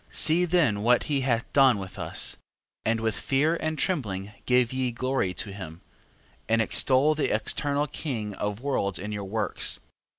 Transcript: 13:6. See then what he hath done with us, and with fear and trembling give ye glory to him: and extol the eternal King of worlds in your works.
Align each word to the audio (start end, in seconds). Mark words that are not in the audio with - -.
13:6. 0.09 0.15
See 0.17 0.45
then 0.45 0.81
what 0.81 1.03
he 1.03 1.21
hath 1.21 1.53
done 1.53 1.77
with 1.77 1.99
us, 1.99 2.35
and 2.83 2.99
with 2.99 3.13
fear 3.15 3.55
and 3.57 3.77
trembling 3.77 4.31
give 4.47 4.73
ye 4.73 4.91
glory 4.91 5.31
to 5.35 5.51
him: 5.53 5.81
and 6.49 6.59
extol 6.59 7.13
the 7.13 7.31
eternal 7.31 7.85
King 7.85 8.33
of 8.33 8.59
worlds 8.61 8.97
in 8.97 9.11
your 9.11 9.25
works. 9.25 9.79